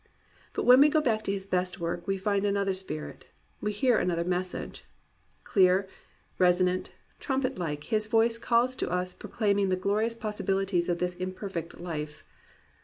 [0.53, 3.25] But when we go back to his best work we find another spirit,
[3.61, 4.83] we hear another message.
[5.43, 5.87] Clear,
[6.39, 11.13] resonant, trumpet like his voice calls to us pro claiming the glorious possibilities of this
[11.13, 12.23] imperfect life.